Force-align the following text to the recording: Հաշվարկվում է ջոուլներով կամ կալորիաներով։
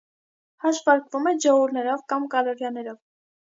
Հաշվարկվում 0.65 1.29
է 1.33 1.35
ջոուլներով 1.45 2.03
կամ 2.15 2.27
կալորիաներով։ 2.35 3.01